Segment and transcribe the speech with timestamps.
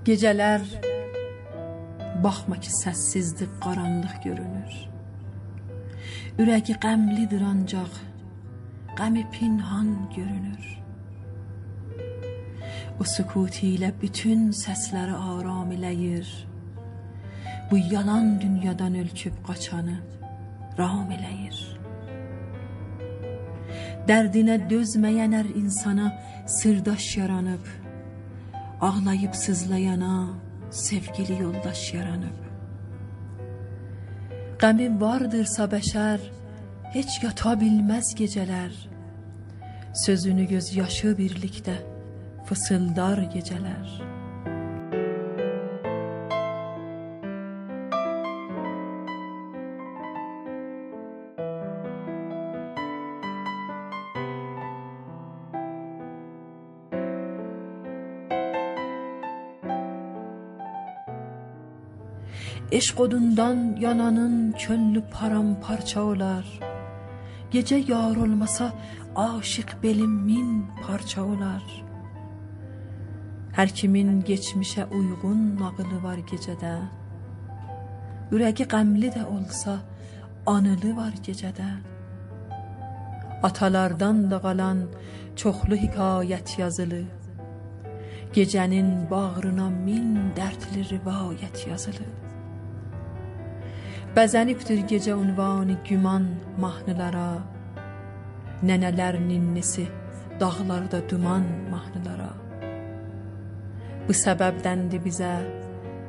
[0.00, 0.62] Gecələr
[2.24, 4.76] baxma ki, səssizdir, qaranlıq görünür.
[6.40, 7.98] Ürəyi qəmlidir ancaq
[8.96, 10.64] qəmi pinhan görünür.
[13.00, 16.30] O sükuti ilə bütün səsləri aram eləyir.
[17.70, 19.98] Bu yalan dünyadan ölküb qaçanı
[20.78, 21.60] ram eləyir.
[24.08, 26.08] Dərdinə dözməyən hər insana
[26.56, 27.64] sırdaş yaranıb,
[28.80, 30.28] ağlayıb sızlayana
[30.70, 32.38] sevgili yoldaş yaranıb.
[34.60, 36.20] Qəmi vardırsa bəşər,
[36.94, 38.72] heç yata bilməz gecələr.
[40.04, 41.76] Sözünü göz yaşı birlikdə
[42.46, 43.86] fısıldar gecələr.
[62.72, 66.60] Eşq odundan yananın könlü paramparça olar.
[67.50, 68.72] Gece yar olmasa
[69.16, 71.84] aşık belim min parça olar.
[73.52, 76.76] Her kimin geçmişe uygun nağılı var gecədə.
[78.32, 79.80] Ürəyi qəmli də olsa
[80.46, 81.70] anılı var gecədə.
[83.42, 84.86] Atalardan da qalan
[85.36, 87.02] çoxlu hikayət yazılı.
[88.34, 92.29] Gecənin bağrına min dərdli rivayət yazılı.
[94.10, 96.24] Bəzənibdir gecə unvanı güman
[96.58, 97.44] mahnılara
[98.66, 99.84] Nənələr ninnisi
[100.40, 102.32] dağlarda duman mahnılara.
[104.08, 105.30] Bu səbəbdəndir bizə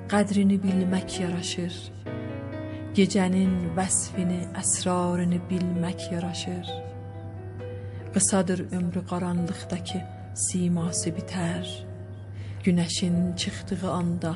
[0.10, 1.78] qədrini bilmək yaraşır
[2.98, 6.74] Gecənin vəsfini, əsrarını bilmək yaraşır.
[8.18, 10.02] Qısadır ömrü qaranlıqdakı
[10.48, 11.70] siması bitər
[12.66, 14.36] Günəşin çıxdığı anda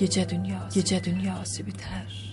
[0.00, 2.29] gecə dünyası, gecə dünyası bitər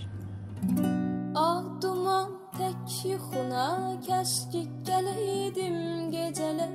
[1.34, 6.70] Ah duman tek yuxuna Keşke geleydim geceler.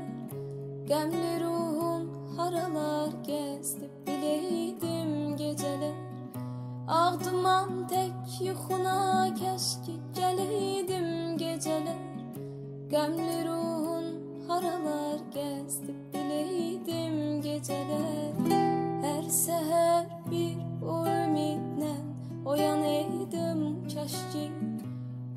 [0.88, 5.94] Gemli ruhum haralar gezdi Bileydim geceler.
[6.88, 11.98] Ah duman tek yuxuna Keşke geleydim geceler.
[12.90, 14.06] Gemli ruhun
[14.48, 18.34] haralar gezdi Bileydim geceler.
[19.02, 20.03] Her seher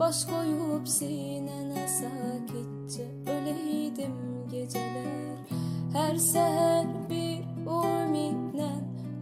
[0.06, 4.12] Baş koyup sinene sakitçe Öleydim
[4.50, 5.36] geceler.
[5.92, 8.70] Her seher bir ümitle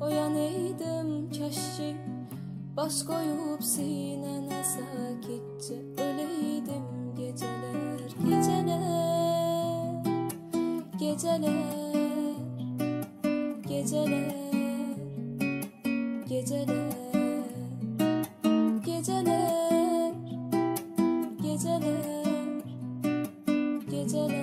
[0.00, 1.96] Oyanaydım keşke.
[2.76, 8.10] Baş koyup sinene sakitçe Öleydim Geceler.
[8.28, 10.04] Geceler
[10.98, 11.54] Geceler
[13.68, 14.43] Geceler
[24.04, 24.33] Geceler Geceler Geceler